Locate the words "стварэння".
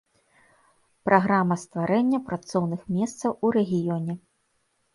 1.65-2.21